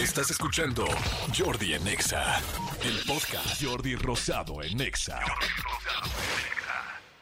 Estás 0.00 0.30
escuchando 0.30 0.86
Jordi 1.36 1.74
en 1.74 1.86
Exa, 1.86 2.40
el 2.82 2.98
podcast 3.06 3.62
Jordi 3.62 3.96
Rosado 3.96 4.62
en 4.62 4.80
Exa. 4.80 5.20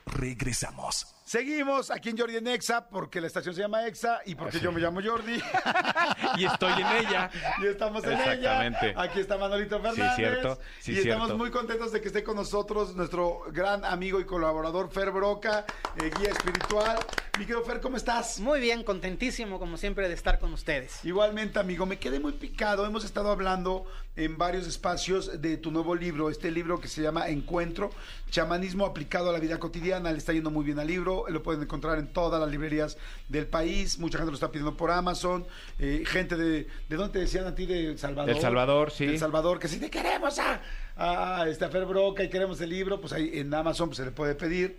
Regresamos. 0.06 1.17
Seguimos 1.28 1.90
aquí 1.90 2.08
en 2.08 2.16
Jordi 2.16 2.36
en 2.38 2.46
Exa 2.46 2.88
porque 2.88 3.20
la 3.20 3.26
estación 3.26 3.54
se 3.54 3.60
llama 3.60 3.86
Exa 3.86 4.22
y 4.24 4.34
porque 4.34 4.60
yo 4.60 4.72
me 4.72 4.80
llamo 4.80 5.02
Jordi. 5.04 5.38
y 6.38 6.46
estoy 6.46 6.72
en 6.72 7.06
ella. 7.06 7.30
y 7.62 7.66
estamos 7.66 8.02
en 8.04 8.12
Exactamente. 8.12 8.90
ella. 8.92 9.02
Aquí 9.02 9.20
está 9.20 9.36
Manolito 9.36 9.78
Fernández. 9.78 10.16
cierto, 10.16 10.58
sí, 10.80 10.92
y 10.92 10.98
estamos 11.00 11.26
cierto. 11.26 11.36
muy 11.36 11.50
contentos 11.50 11.92
de 11.92 12.00
que 12.00 12.08
esté 12.08 12.24
con 12.24 12.34
nosotros 12.34 12.96
nuestro 12.96 13.42
gran 13.52 13.84
amigo 13.84 14.18
y 14.20 14.24
colaborador 14.24 14.90
Fer 14.90 15.10
Broca, 15.10 15.66
eh, 16.02 16.10
guía 16.18 16.30
espiritual. 16.30 16.98
Mi 17.38 17.44
querido 17.44 17.62
Fer, 17.62 17.80
¿cómo 17.80 17.96
estás? 17.98 18.40
Muy 18.40 18.58
bien, 18.58 18.82
contentísimo 18.82 19.58
como 19.58 19.76
siempre 19.76 20.08
de 20.08 20.14
estar 20.14 20.40
con 20.40 20.52
ustedes. 20.54 21.04
Igualmente, 21.04 21.60
amigo, 21.60 21.86
me 21.86 21.98
quedé 21.98 22.18
muy 22.18 22.32
picado. 22.32 22.84
Hemos 22.84 23.04
estado 23.04 23.30
hablando 23.30 23.84
en 24.16 24.36
varios 24.36 24.66
espacios 24.66 25.40
de 25.40 25.56
tu 25.56 25.70
nuevo 25.70 25.94
libro, 25.94 26.30
este 26.30 26.50
libro 26.50 26.80
que 26.80 26.88
se 26.88 27.00
llama 27.00 27.28
Encuentro, 27.28 27.90
chamanismo 28.30 28.86
aplicado 28.86 29.30
a 29.30 29.32
la 29.32 29.38
vida 29.38 29.60
cotidiana. 29.60 30.10
Le 30.10 30.18
está 30.18 30.32
yendo 30.32 30.50
muy 30.50 30.64
bien 30.64 30.80
al 30.80 30.88
libro, 30.88 31.17
lo 31.28 31.42
pueden 31.42 31.62
encontrar 31.62 31.98
en 31.98 32.08
todas 32.12 32.40
las 32.40 32.50
librerías 32.50 32.96
del 33.28 33.46
país. 33.46 33.98
Mucha 33.98 34.18
gente 34.18 34.30
lo 34.30 34.36
está 34.36 34.50
pidiendo 34.50 34.76
por 34.76 34.90
Amazon. 34.90 35.46
Eh, 35.78 36.04
gente 36.06 36.36
de, 36.36 36.66
¿de 36.88 36.96
dónde 36.96 37.12
te 37.12 37.18
decían 37.20 37.46
a 37.46 37.54
ti? 37.54 37.66
De 37.66 37.86
El 37.90 37.98
Salvador. 37.98 38.32
Del 38.32 38.42
Salvador, 38.42 38.90
sí. 38.90 39.06
Del 39.06 39.18
Salvador, 39.18 39.58
que 39.58 39.68
si 39.68 39.78
te 39.78 39.90
queremos 39.90 40.38
a, 40.38 40.60
a, 40.96 41.48
este, 41.48 41.64
a 41.64 41.68
Fer 41.68 41.86
Broca 41.86 42.24
y 42.24 42.28
queremos 42.28 42.60
el 42.60 42.70
libro, 42.70 43.00
pues 43.00 43.12
ahí 43.12 43.30
en 43.34 43.52
Amazon 43.52 43.88
pues, 43.88 43.98
se 43.98 44.04
le 44.04 44.10
puede 44.10 44.34
pedir. 44.34 44.76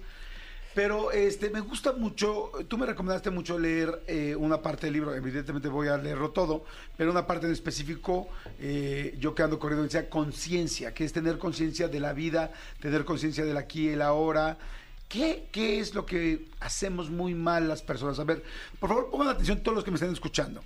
Pero 0.76 1.12
este 1.12 1.50
me 1.50 1.62
gusta 1.62 1.94
mucho, 1.94 2.52
tú 2.68 2.78
me 2.78 2.86
recomendaste 2.86 3.32
mucho 3.32 3.58
leer 3.58 4.04
eh, 4.06 4.36
una 4.36 4.62
parte 4.62 4.86
del 4.86 4.94
libro, 4.94 5.16
evidentemente 5.16 5.68
voy 5.68 5.88
a 5.88 5.98
leerlo 5.98 6.30
todo, 6.30 6.64
pero 6.96 7.10
una 7.10 7.26
parte 7.26 7.48
en 7.48 7.52
específico, 7.52 8.30
eh, 8.60 9.18
yo 9.20 9.34
que 9.34 9.42
ando 9.42 9.58
corriendo, 9.58 9.84
decía 9.84 10.10
conciencia, 10.10 10.94
que 10.94 11.06
es 11.06 11.12
tener 11.12 11.40
conciencia 11.40 11.88
de 11.88 12.00
la 12.00 12.14
vida, 12.14 12.52
tener 12.80 13.04
conciencia 13.04 13.44
del 13.44 13.58
aquí 13.58 13.88
y 13.88 13.94
el 13.94 14.02
ahora. 14.04 14.58
¿Qué, 15.10 15.48
¿Qué 15.52 15.80
es 15.80 15.96
lo 15.96 16.06
que 16.06 16.46
hacemos 16.60 17.10
muy 17.10 17.34
mal 17.34 17.68
las 17.68 17.82
personas? 17.82 18.20
A 18.20 18.24
ver, 18.24 18.44
por 18.80 18.90
favor 18.90 19.10
pongan 19.10 19.30
atención 19.30 19.62
todos 19.62 19.76
los 19.76 19.84
que 19.84 19.92
me 19.92 19.96
estén 19.96 20.14
escuchando. 20.14 20.64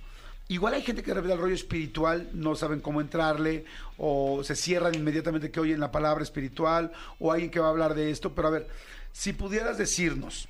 Igual 0.48 0.74
hay 0.74 0.82
gente 0.82 1.02
que 1.02 1.10
de 1.10 1.14
repente 1.14 1.32
al 1.32 1.40
rollo 1.40 1.54
espiritual 1.54 2.28
no 2.34 2.54
saben 2.54 2.80
cómo 2.80 3.00
entrarle 3.00 3.64
o 3.96 4.44
se 4.44 4.54
cierran 4.54 4.94
inmediatamente 4.94 5.50
que 5.50 5.60
oyen 5.60 5.80
la 5.80 5.90
palabra 5.90 6.22
espiritual 6.22 6.92
o 7.18 7.32
alguien 7.32 7.50
que 7.50 7.58
va 7.60 7.68
a 7.68 7.70
hablar 7.70 7.94
de 7.94 8.10
esto, 8.10 8.34
pero 8.34 8.48
a 8.48 8.50
ver, 8.50 8.68
si 9.12 9.32
pudieras 9.32 9.78
decirnos, 9.78 10.46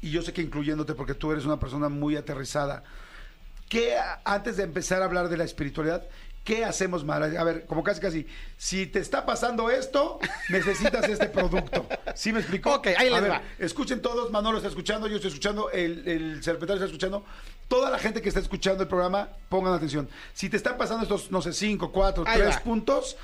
y 0.00 0.10
yo 0.10 0.22
sé 0.22 0.32
que 0.32 0.40
incluyéndote 0.40 0.94
porque 0.94 1.12
tú 1.14 1.30
eres 1.30 1.44
una 1.44 1.60
persona 1.60 1.90
muy 1.90 2.16
aterrizada, 2.16 2.84
¿qué 3.68 3.98
a- 3.98 4.22
antes 4.24 4.56
de 4.56 4.62
empezar 4.62 5.02
a 5.02 5.04
hablar 5.04 5.28
de 5.28 5.36
la 5.36 5.44
espiritualidad, 5.44 6.06
qué 6.42 6.64
hacemos 6.64 7.04
mal? 7.04 7.36
A 7.36 7.44
ver, 7.44 7.66
como 7.66 7.82
casi 7.84 8.00
casi, 8.00 8.26
si 8.56 8.86
te 8.86 9.00
está 9.00 9.26
pasando 9.26 9.68
esto, 9.68 10.18
necesitas 10.48 11.06
este 11.06 11.26
producto. 11.28 11.86
¿Sí 12.14 12.32
me 12.32 12.40
explicó? 12.40 12.74
Ok, 12.74 12.88
ahí 12.96 13.08
A 13.12 13.20
ver, 13.20 13.30
va. 13.30 13.42
Escuchen 13.58 14.00
todos, 14.02 14.30
Manolo 14.30 14.58
está 14.58 14.68
escuchando, 14.68 15.06
yo 15.08 15.16
estoy 15.16 15.28
escuchando, 15.28 15.70
el, 15.70 16.06
el 16.08 16.42
secretario 16.42 16.74
está 16.76 16.86
escuchando. 16.86 17.24
Toda 17.68 17.90
la 17.90 17.98
gente 17.98 18.20
que 18.22 18.28
está 18.28 18.40
escuchando 18.40 18.82
el 18.82 18.88
programa, 18.88 19.28
pongan 19.48 19.72
atención. 19.74 20.08
Si 20.32 20.48
te 20.48 20.56
están 20.56 20.76
pasando 20.76 21.02
estos, 21.02 21.30
no 21.30 21.40
sé, 21.42 21.52
cinco, 21.52 21.90
cuatro, 21.92 22.24
Ahí 22.26 22.38
tres 22.40 22.56
va. 22.56 22.60
puntos, 22.60 23.16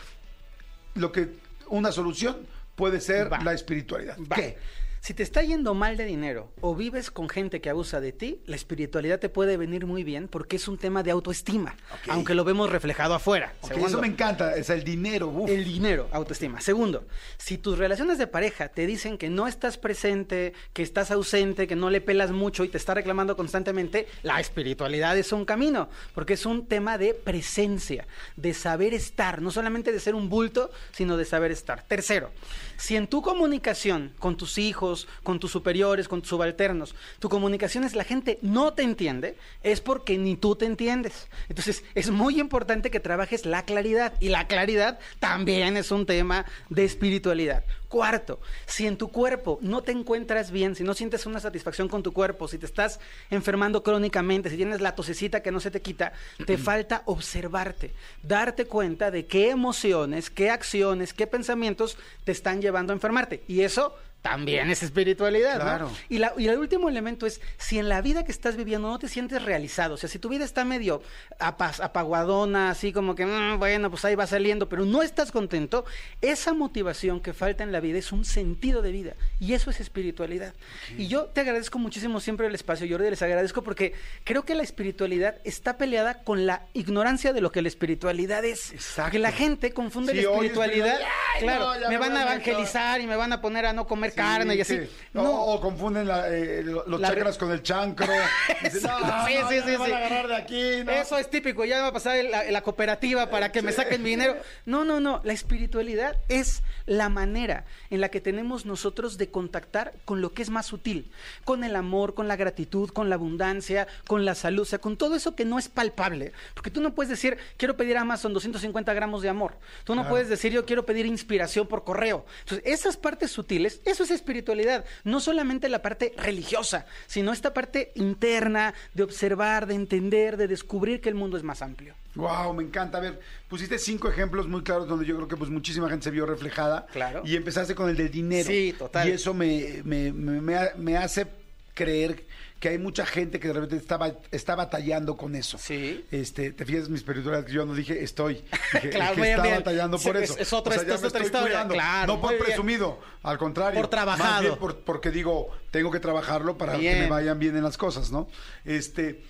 lo 0.95 1.13
que 1.13 1.37
una 1.69 1.93
solución 1.93 2.47
puede 2.75 3.01
ser 3.01 3.33
Va. 3.33 3.41
la 3.41 3.53
espiritualidad. 3.53 4.17
Va. 4.31 4.37
¿Qué? 4.37 4.57
Si 5.03 5.15
te 5.15 5.23
está 5.23 5.43
yendo 5.43 5.73
mal 5.73 5.97
de 5.97 6.05
dinero 6.05 6.53
o 6.61 6.75
vives 6.77 7.11
con 7.11 7.31
gente 7.31 7.62
que 7.62 7.70
abusa 7.70 8.03
de 8.03 8.12
ti, 8.12 8.43
la 8.45 8.55
espiritualidad 8.55 9.19
te 9.19 9.31
puede 9.31 9.56
venir 9.56 9.87
muy 9.87 10.05
bien 10.05 10.29
porque 10.29 10.56
es 10.56 10.69
un 10.69 10.77
tema 10.77 11.03
de 11.03 11.11
autoestima, 11.11 11.75
Ok. 11.95 12.09
aunque 12.11 12.34
lo 12.34 12.45
vemos 12.45 12.69
reflejado 12.70 13.15
afuera. 13.15 13.55
Ok, 13.62 13.69
Segundo, 13.69 13.89
eso 13.89 14.01
me 14.03 14.09
encanta, 14.09 14.55
es 14.56 14.69
el 14.69 14.84
dinero. 14.84 15.28
uf. 15.28 15.48
El 15.48 15.65
dinero, 15.65 16.06
autoestima. 16.12 16.61
Segundo, 16.61 17.06
si 17.39 17.56
tus 17.56 17.78
relaciones 17.78 18.19
de 18.19 18.27
pareja 18.27 18.69
te 18.69 18.87
dicen 18.87 19.17
que 19.17 19.31
no 19.31 19.48
estás 19.48 19.78
presente, 19.78 20.53
que 20.75 20.83
estás 20.83 21.11
ausente, 21.11 21.67
que 21.67 21.77
no 21.77 21.88
le 21.88 22.03
pelas 22.03 22.31
mucho 22.31 22.62
y 22.65 22.69
te 22.69 22.77
está 22.77 22.93
reclamando 22.93 23.37
constantemente, 23.38 24.06
la 24.22 24.38
espiritualidad 24.38 25.17
es 25.17 25.32
un 25.32 25.47
camino, 25.47 25.88
porque 26.15 26.34
es 26.34 26.44
un 26.44 26.67
tema 26.67 26.99
de 26.99 27.15
presencia, 27.15 28.06
de 28.37 28.53
saber 28.53 28.93
estar, 28.93 29.41
no 29.41 29.50
solamente 29.50 29.93
de 29.93 30.00
ser 30.00 30.15
un 30.15 30.28
bulto, 30.28 30.71
sino 30.93 31.17
de 31.17 31.25
saber 31.25 31.53
estar. 31.53 31.84
Tercero, 31.84 32.32
si 32.77 32.97
en 32.97 33.06
tu 33.06 33.22
comunicación 33.22 34.12
con 34.19 34.37
tus 34.37 34.59
hijos, 34.59 34.90
con 35.23 35.39
tus 35.39 35.51
superiores, 35.51 36.09
con 36.09 36.21
tus 36.21 36.31
subalternos, 36.31 36.95
tu 37.19 37.28
comunicación 37.28 37.84
es 37.84 37.95
la 37.95 38.05
gente 38.05 38.39
no 38.43 38.73
te 38.73 38.83
entiende, 38.83 39.37
es 39.62 39.81
porque 39.81 40.19
ni 40.19 40.37
tú 40.37 40.56
te 40.56 40.67
entiendes. 40.67 41.28
Entonces, 41.49 41.84
es 41.95 42.11
muy 42.11 42.41
importante 42.41 42.91
que 42.91 43.00
trabajes 43.00 43.47
la 43.47 43.65
claridad 43.65 44.15
y 44.21 44.29
la 44.29 44.47
claridad 44.47 44.99
también 45.19 45.77
es 45.77 45.91
un 45.91 46.06
tema 46.06 46.47
de 46.69 46.84
espiritualidad. 46.84 47.65
Cuarto, 47.89 48.39
si 48.67 48.87
en 48.87 48.97
tu 48.97 49.09
cuerpo 49.09 49.59
no 49.62 49.83
te 49.83 49.91
encuentras 49.91 50.53
bien, 50.53 50.77
si 50.77 50.84
no 50.84 50.95
sientes 50.95 51.27
una 51.27 51.41
satisfacción 51.41 51.89
con 51.89 52.05
tu 52.05 52.12
cuerpo, 52.12 52.47
si 52.47 52.56
te 52.56 52.67
estás 52.67 53.00
enfermando 53.31 53.83
crónicamente, 53.83 54.49
si 54.49 54.56
tienes 54.56 54.81
la 54.81 54.95
tosecita 54.95 55.43
que 55.43 55.50
no 55.50 55.59
se 55.59 55.73
te 55.73 55.83
quita, 55.83 56.12
te 56.47 56.56
falta 56.56 57.03
observarte, 57.06 57.93
darte 58.23 58.67
cuenta 58.67 59.11
de 59.11 59.27
qué 59.27 59.50
emociones, 59.50 60.31
qué 60.31 60.50
acciones, 60.50 61.12
qué 61.12 61.27
pensamientos 61.27 61.99
te 62.23 62.31
están 62.31 62.62
llevando 62.62 62.93
a 62.93 62.95
enfermarte. 62.95 63.43
Y 63.49 63.62
eso 63.62 63.97
también 64.22 64.70
es 64.70 64.82
espiritualidad. 64.82 65.54
¿no? 65.58 65.60
Claro. 65.64 65.91
Y, 66.08 66.19
la- 66.19 66.32
y 66.36 66.47
el 66.48 66.58
último 66.58 66.88
elemento 66.88 67.26
es, 67.26 67.41
si 67.58 67.78
en 67.78 67.88
la 67.88 68.00
vida 68.03 68.25
que 68.25 68.32
estás 68.32 68.56
viviendo 68.56 68.88
no 68.88 68.98
te 68.98 69.08
sientes 69.08 69.42
realizado, 69.42 69.94
o 69.94 69.97
sea, 69.97 70.08
si 70.08 70.19
tu 70.19 70.28
vida 70.28 70.44
está 70.44 70.64
medio 70.64 71.03
apas- 71.38 71.81
apaguadona, 71.82 72.70
así 72.70 72.92
como 72.92 73.14
que, 73.14 73.25
"Mm, 73.26 73.58
bueno, 73.58 73.91
pues 73.91 74.04
ahí 74.04 74.14
va 74.14 74.26
saliendo, 74.26 74.69
pero 74.69 74.84
no 74.84 75.03
estás 75.03 75.32
contento, 75.32 75.84
esa 76.20 76.53
motivación 76.53 77.20
que 77.20 77.32
falta 77.32 77.62
en 77.64 77.72
la 77.72 77.81
vida 77.81 77.98
es 77.98 78.12
un 78.12 78.25
sentido 78.25 78.82
de 78.82 78.92
vida, 78.92 79.14
y 79.38 79.54
eso 79.54 79.70
es 79.70 79.81
espiritualidad. 79.81 80.54
Y 80.98 81.06
yo 81.08 81.25
te 81.26 81.41
agradezco 81.41 81.78
muchísimo 81.78 82.20
siempre 82.20 82.47
el 82.47 82.54
espacio, 82.54 82.87
Jordi, 82.91 83.10
les 83.10 83.22
agradezco 83.22 83.62
porque 83.62 83.94
creo 84.25 84.44
que 84.44 84.54
la 84.54 84.62
espiritualidad 84.62 85.37
está 85.44 85.78
peleada 85.78 86.22
con 86.22 86.47
la 86.47 86.66
ignorancia 86.75 87.32
de 87.32 87.41
lo 87.41 87.50
que 87.52 87.62
la 87.62 87.69
espiritualidad 87.69 88.44
es. 88.44 88.72
Exacto. 88.72 89.12
Que 89.12 89.19
la 89.19 89.32
gente 89.32 89.72
confunde 89.72 90.12
Sí, 90.12 90.16
la 90.22 90.31
espiritualidad, 90.31 90.87
espiritualidad, 90.88 91.08
ay, 91.37 91.42
claro, 91.42 91.75
no, 91.75 91.81
me 91.88 91.88
me 91.91 91.98
van 91.98 92.16
a 92.16 92.22
evangelizar 92.22 93.00
y 93.00 93.06
me 93.06 93.16
van 93.16 93.32
a 93.32 93.41
poner 93.41 93.66
a 93.66 93.72
no 93.72 93.87
comer 93.87 94.09
Sí, 94.10 94.16
carne 94.16 94.54
y 94.54 94.60
así. 94.60 94.78
sí. 94.78 94.91
No, 95.12 95.22
O, 95.22 95.54
o 95.54 95.60
confunden 95.60 96.06
la, 96.06 96.28
eh, 96.28 96.62
lo- 96.62 96.84
los 96.87 97.00
La 97.00 97.09
chakras 97.09 97.38
con 97.38 97.50
el 97.50 97.62
chancro. 97.62 98.06
Dicen, 98.62 98.82
no, 98.84 99.00
no, 99.00 99.26
Sí, 99.26 99.34
no, 99.41 99.48
sí, 99.48 99.54
ya 99.56 99.62
sí, 99.65 99.71
me 99.71 99.76
van 99.76 99.87
sí. 99.87 99.93
a 99.93 99.97
agarrar 99.97 100.28
de 100.28 100.37
aquí. 100.37 100.84
¿no? 100.84 100.93
Eso 100.93 101.19
es 101.19 101.31
típico, 101.31 101.65
ya 101.65 101.76
me 101.76 101.82
va 101.82 101.88
a 101.88 101.93
pasar 101.93 102.16
la, 102.25 102.60
cooperativa 102.62 103.31
para 103.31 103.50
que 103.53 103.62
me 103.62 103.72
saquen 103.72 104.03
mi 104.03 104.10
dinero. 104.10 104.37
No, 104.66 104.84
no, 104.84 105.00
no, 105.00 105.20
la 105.25 105.32
espiritualidad 105.32 106.16
es 106.28 106.62
la 106.87 107.09
manera 107.09 107.65
en 107.91 108.00
la 108.00 108.09
que 108.09 108.20
tenemos 108.20 108.66
nosotros 108.66 109.16
de 109.19 109.31
contactar 109.31 109.93
con 110.04 110.20
lo 110.20 110.32
que 110.32 110.43
es 110.43 110.50
más 110.50 110.66
sutil, 110.66 111.10
con 111.44 111.65
el 111.65 111.76
amor, 111.76 112.15
con 112.15 112.28
la 112.28 112.37
gratitud, 112.37 112.91
con 112.91 113.09
la 113.09 113.15
abundancia, 113.16 113.87
con 114.06 114.25
la 114.25 114.34
salud, 114.34 114.62
o 114.62 114.65
sea, 114.66 114.78
con 114.78 114.97
todo 114.97 115.15
eso 115.16 115.34
que 115.34 115.44
no 115.44 115.59
es 115.59 115.69
palpable. 115.69 116.32
Porque 116.54 116.70
tú 116.70 116.81
no 116.81 116.94
puedes 116.94 117.10
decir, 117.10 117.38
quiero 117.56 117.76
pedir 117.76 117.97
a 117.97 118.03
Amazon 118.03 118.32
250 118.32 118.93
gramos 118.94 119.22
de 119.22 119.28
amor. 119.28 119.54
Tú 119.84 119.94
no 119.94 120.03
Claro. 120.03 120.10
puedes 120.15 120.28
decir, 120.28 120.53
yo 120.53 120.65
quiero 120.66 120.84
pedir 120.87 121.06
inspiración 121.06 121.66
por 121.66 121.84
correo. 121.84 122.25
Entonces, 122.41 122.66
esas 122.66 122.97
partes 122.97 123.31
sutiles, 123.31 123.81
eso 123.84 124.00
es 124.03 124.11
espiritualidad. 124.11 124.84
No 125.05 125.21
solamente 125.21 125.69
la 125.69 125.83
parte 125.83 126.12
religiosa, 126.16 126.87
sino 127.06 127.33
esta 127.33 127.55
parte 127.55 127.93
interna 127.94 128.75
de 128.94 129.03
observar, 129.03 129.66
de 129.66 129.75
entender, 129.75 130.37
de 130.37 130.49
descubrir 130.49 131.00
que 131.00 131.09
el 131.09 131.15
mundo 131.15 131.37
es 131.37 131.43
más 131.43 131.62
amplio. 131.62 131.94
Wow, 132.15 132.55
me 132.55 132.65
encanta. 132.65 132.99
A 132.99 133.00
ver, 133.00 133.21
pusiste 133.49 133.78
cinco 133.78 134.09
ejemplos 134.09 134.49
muy 134.49 134.62
claros 134.62 134.88
donde 134.88 135.06
yo 135.06 135.16
creo 135.16 135.28
que 135.28 135.37
pues 135.37 135.50
muchísima 135.50 135.88
gente 135.88 136.05
se 136.05 136.11
vio 136.11 136.27
reflejada. 136.27 136.87
Claro. 136.93 137.22
Y 137.25 137.37
empezaste 137.37 137.75
con 137.75 137.88
el 137.88 137.97
del 137.97 138.11
dinero. 138.11 138.49
Sí, 138.49 138.75
total. 138.77 139.09
Y 139.09 139.12
eso 139.12 139.33
me, 139.33 139.83
me, 139.84 140.12
me 140.12 140.97
hace 140.97 141.27
creer 141.75 142.26
que 142.58 142.69
hay 142.69 142.78
mucha 142.78 143.06
gente 143.06 143.41
que 143.41 143.48
de 143.48 143.54
repente 143.54 143.76
está, 143.76 143.98
está 144.31 144.54
batallando 144.54 145.16
con 145.16 145.34
eso. 145.34 145.56
Sí. 145.58 146.04
Este, 146.10 146.53
te 146.53 146.66
fijas 146.66 146.91
mi 146.91 146.97
espiritualidad 146.97 147.47
que 147.47 147.53
yo 147.53 147.64
no 147.64 147.75
dije 147.75 148.04
estoy. 148.04 148.44
Dije, 148.75 148.90
Claro, 148.90 149.14
que 149.14 149.31
está 149.31 149.43
bien. 149.43 149.55
batallando 149.56 149.99
por 149.99 150.17
Sí, 150.19 150.22
es- 150.25 150.31
eso. 150.31 150.38
es 150.40 150.52
otro- 150.52 150.72
O 150.72 150.75
sea, 150.78 150.87
ya 150.87 150.94
es 150.96 151.05
otra 151.05 151.22
historia, 151.25 151.46
cuidando. 151.49 151.75
claro, 151.75 152.14
No 152.14 152.20
por 152.20 152.31
bien. 152.32 152.43
presumido, 152.44 153.00
al 153.22 153.38
contrario. 153.38 153.81
Por 153.81 153.88
trabajado. 153.88 154.31
Más 154.32 154.40
bien 154.43 154.56
por- 154.56 154.81
porque 154.81 155.11
digo, 155.11 155.49
tengo 155.70 155.90
que 155.90 156.00
trabajarlo 156.00 156.58
para 156.58 156.78
que 156.78 156.94
me 156.96 157.08
vayan 157.08 157.38
bien 157.38 157.56
en 157.56 157.62
las 157.62 157.78
cosas, 157.78 158.11
¿no? 158.12 158.28
Este, 158.66 159.23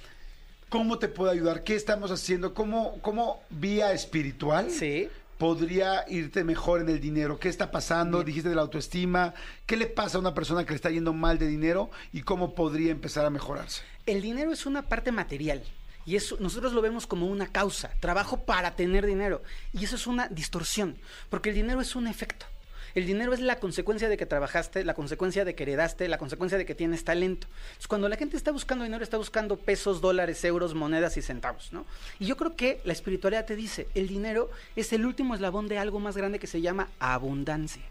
¿cómo 0.69 0.99
te 0.99 1.07
puedo 1.09 1.31
ayudar? 1.31 1.63
¿Qué 1.63 1.77
estamos 1.77 2.11
haciendo? 2.11 2.53
¿Cómo, 2.53 2.99
cómo 3.01 3.43
vía 3.51 3.93
espiritual? 3.93 4.71
Sí. 4.73 5.09
Podría 5.41 6.05
irte 6.07 6.45
mejor 6.45 6.83
en 6.83 6.91
el 6.91 7.01
dinero? 7.01 7.41
¿Qué 7.41 7.49
está 7.49 7.71
pasando? 7.71 8.23
Dijiste 8.23 8.51
de 8.51 8.55
la 8.55 8.61
autoestima. 8.61 9.33
¿Qué 9.65 9.79
le 9.79 9.87
pasa 9.87 10.19
a 10.19 10.21
una 10.21 10.35
persona 10.35 10.65
que 10.65 10.73
le 10.73 10.77
está 10.77 10.91
yendo 10.91 11.15
mal 11.15 11.39
de 11.39 11.47
dinero 11.47 11.91
y 12.13 12.21
cómo 12.21 12.55
podría 12.55 12.93
empezar 12.93 13.25
a 13.25 13.31
mejorarse? 13.31 13.83
El 14.05 14.21
dinero 14.21 14.53
es 14.53 14.67
una 14.67 14.83
parte 14.83 15.13
material. 15.13 15.63
Y 16.05 16.17
eso 16.17 16.37
nosotros 16.41 16.75
lo 16.75 16.83
vemos 16.83 17.07
como 17.07 17.27
una 17.27 17.47
causa, 17.47 17.91
trabajo 18.01 18.45
para 18.45 18.77
tener 18.77 19.07
dinero. 19.07 19.43
Y 19.73 19.83
eso 19.83 19.97
es 19.97 20.07
una 20.07 20.29
distorsión, 20.29 20.99
porque 21.31 21.49
el 21.49 21.55
dinero 21.55 21.81
es 21.81 21.97
un 21.97 22.07
efecto. 22.07 22.45
El 22.95 23.07
dinero 23.07 23.33
es 23.33 23.41
la 23.41 23.57
consecuencia 23.61 24.09
de 24.09 24.17
que 24.17 24.27
trabajaste, 24.27 24.85
la 24.85 24.95
consecuencia 24.95 25.45
de 25.45 25.55
que 25.55 25.63
heredaste, 25.63 26.09
la 26.09 26.19
consecuencia 26.19 26.59
de 26.59 26.67
que 26.67 26.75
tienes 26.75 27.05
talento. 27.05 27.47
Cuando 27.89 28.09
la 28.09 28.17
gente 28.17 28.37
está 28.37 28.53
buscando 28.53 28.85
dinero, 28.85 29.05
está 29.05 29.17
buscando 29.17 29.57
pesos, 29.57 30.01
dólares, 30.01 30.45
euros, 30.45 30.75
monedas 30.75 31.17
y 31.17 31.23
centavos, 31.23 31.73
¿no? 31.73 31.87
Y 32.19 32.27
yo 32.27 32.37
creo 32.37 32.57
que 32.57 32.81
la 32.85 32.93
espiritualidad 32.93 33.47
te 33.47 33.57
dice, 33.57 33.89
el 33.95 34.09
dinero 34.09 34.51
es 34.77 34.93
el 34.93 35.07
último 35.07 35.35
eslabón 35.35 35.69
de 35.69 35.79
algo 35.79 36.01
más 36.01 36.17
grande 36.17 36.39
que 36.39 36.47
se 36.47 36.61
llama 36.61 36.89
abundancia. 36.99 37.83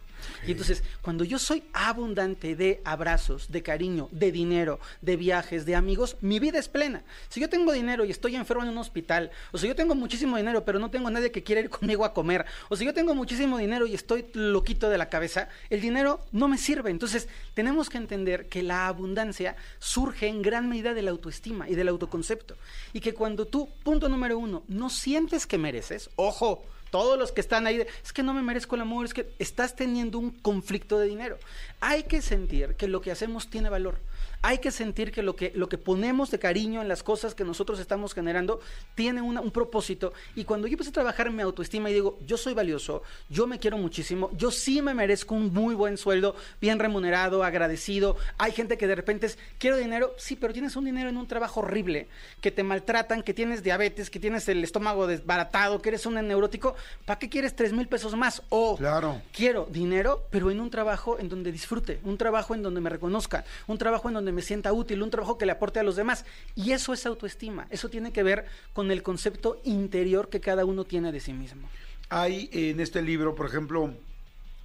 Y 0.46 0.52
entonces, 0.52 0.84
cuando 1.02 1.24
yo 1.24 1.40
soy 1.40 1.64
abundante 1.74 2.56
de 2.56 2.82
abrazos, 2.84 3.52
de 3.52 3.64
cariño, 3.64 4.10
de 4.12 4.32
dinero, 4.32 4.80
de 5.02 5.16
viajes, 5.16 5.66
de 5.66 5.76
amigos, 5.76 6.18
mi 6.22 6.40
vida 6.40 6.60
es 6.60 6.70
plena. 6.70 7.04
Si 7.30 7.40
yo 7.40 7.50
tengo 7.50 7.72
dinero 7.72 8.06
y 8.06 8.12
estoy 8.12 8.36
enfermo 8.36 8.64
en 8.64 8.70
un 8.70 8.78
hospital, 8.78 9.32
o 9.52 9.58
si 9.58 9.68
yo 9.68 9.76
tengo 9.76 9.96
muchísimo 9.96 10.38
dinero 10.38 10.64
pero 10.66 10.80
no 10.80 10.90
tengo 10.90 11.10
nadie 11.10 11.32
que 11.32 11.44
quiera 11.44 11.62
ir 11.62 11.70
conmigo 11.70 12.06
a 12.06 12.14
comer, 12.14 12.46
o 12.70 12.76
si 12.76 12.86
yo 12.86 12.94
tengo 12.94 13.16
muchísimo 13.16 13.58
dinero 13.58 13.86
y 13.86 13.94
estoy 13.94 14.26
loquito 14.34 14.90
de 14.90 14.98
la 14.98 15.10
cabeza, 15.10 15.50
el 15.70 15.82
dinero 15.82 16.22
no 16.32 16.48
me 16.48 16.58
sirve. 16.58 16.90
Entonces, 16.90 17.28
tenemos 17.54 17.90
que 17.90 17.98
entender 17.98 18.48
que 18.48 18.64
la 18.64 18.88
abundancia 18.88 19.56
surge 19.80 20.28
en 20.28 20.42
gran 20.42 20.70
medida 20.70 20.94
de 20.94 21.02
la 21.02 21.12
autoestima 21.12 21.70
y 21.70 21.76
del 21.76 21.88
autoconcepto. 21.88 22.56
Y 22.94 23.00
que 23.00 23.14
cuando 23.14 23.46
tú, 23.46 23.70
punto 23.84 24.10
número 24.10 24.38
uno, 24.38 24.64
no 24.68 24.90
sientes 24.90 25.46
que 25.46 25.58
mereces, 25.58 26.10
ojo, 26.16 26.64
todos 26.90 27.20
los 27.20 27.32
que 27.32 27.42
están 27.42 27.68
ahí, 27.68 27.86
es 28.04 28.14
que 28.14 28.24
no 28.24 28.34
me 28.34 28.42
merezco 28.42 28.76
el 28.76 28.82
amor, 28.82 29.06
es 29.06 29.14
que 29.14 29.30
estás 29.40 29.76
teniendo 29.76 30.09
un 30.18 30.32
conflicto 30.32 30.98
de 30.98 31.08
dinero. 31.08 31.38
Hay 31.80 32.04
que 32.04 32.22
sentir 32.22 32.76
que 32.76 32.88
lo 32.88 33.02
que 33.02 33.12
hacemos 33.12 33.50
tiene 33.50 33.70
valor. 33.70 34.00
Hay 34.42 34.60
que 34.60 34.72
sentir 34.72 35.12
que 35.12 35.22
lo 35.22 35.36
que, 35.36 35.52
lo 35.56 35.68
que 35.68 35.78
ponemos 35.78 36.32
de 36.32 36.40
cariño 36.40 36.82
en 36.82 36.88
las 36.88 37.04
cosas 37.04 37.36
que 37.36 37.44
nosotros 37.44 37.80
estamos 37.80 38.14
generando 38.14 38.62
tiene 38.96 39.22
una- 39.22 39.42
un 39.42 39.52
propósito. 39.52 40.14
Y 40.36 40.46
cuando 40.46 40.68
yo 40.68 40.74
empecé 40.74 40.92
a 40.92 40.94
trabajar 40.94 41.28
en 41.28 41.36
mi 41.36 41.42
autoestima 41.44 41.90
y 41.90 41.94
digo, 41.94 42.18
yo 42.26 42.38
soy 42.38 42.54
valioso, 42.54 43.04
yo 43.30 43.48
me 43.48 43.60
quiero 43.60 43.78
muchísimo, 43.78 44.30
yo 44.38 44.50
sí 44.52 44.82
me 44.82 44.94
merezco 44.94 45.36
un 45.36 45.52
muy 45.54 45.76
buen 45.76 45.98
sueldo, 45.98 46.36
bien 46.62 46.80
remunerado, 46.80 47.44
agradecido. 47.44 48.16
Hay 48.38 48.54
gente 48.54 48.78
que 48.78 48.88
de 48.88 48.96
repente 48.96 49.26
es, 49.26 49.38
quiero 49.58 49.76
dinero, 49.78 50.14
sí, 50.18 50.36
pero 50.36 50.54
tienes 50.54 50.76
un 50.78 50.86
dinero 50.86 51.10
en 51.10 51.18
un 51.18 51.28
trabajo 51.28 51.60
horrible, 51.60 52.08
que 52.40 52.52
te 52.52 52.64
maltratan, 52.64 53.24
que 53.24 53.34
tienes 53.34 53.62
diabetes, 53.62 54.10
que 54.10 54.20
tienes 54.20 54.48
el 54.48 54.64
estómago 54.64 55.06
desbaratado, 55.08 55.82
que 55.82 55.90
eres 55.90 56.06
un 56.06 56.14
neurótico. 56.16 56.76
¿Para 57.06 57.20
qué 57.20 57.28
quieres 57.30 57.56
tres 57.56 57.74
mil 57.74 57.88
pesos 57.88 58.16
más? 58.16 58.42
O 58.50 58.78
Claro. 58.78 59.22
quiero 59.34 59.68
dinero, 59.70 60.24
pero 60.30 60.50
en 60.50 60.60
un 60.62 60.70
trabajo 60.70 61.18
en 61.20 61.28
donde 61.30 61.52
disfrute, 61.52 62.00
un 62.04 62.18
trabajo 62.18 62.56
en 62.56 62.64
donde 62.64 62.80
me 62.82 62.90
reconozca, 62.90 63.44
un 63.68 63.78
trabajo 63.78 64.08
en 64.08 64.14
me 64.32 64.42
sienta 64.42 64.74
útil, 64.74 65.04
un 65.04 65.10
trabajo 65.10 65.38
que 65.38 65.46
le 65.46 65.52
aporte 65.52 65.80
a 65.80 65.84
los 65.84 65.96
demás. 65.96 66.26
Y 66.56 66.72
eso 66.72 66.94
es 66.94 67.06
autoestima, 67.06 67.68
eso 67.70 67.90
tiene 67.90 68.12
que 68.12 68.24
ver 68.24 68.46
con 68.74 68.92
el 68.92 69.04
concepto 69.04 69.62
interior 69.64 70.30
que 70.30 70.40
cada 70.40 70.66
uno 70.66 70.86
tiene 70.86 71.12
de 71.12 71.20
sí 71.20 71.34
mismo. 71.34 71.70
Hay 72.10 72.50
en 72.52 72.80
este 72.80 73.02
libro, 73.02 73.36
por 73.36 73.48
ejemplo, 73.48 73.94